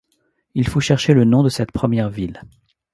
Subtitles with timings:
[0.55, 2.41] Il faut chercher le nom de cette première ville.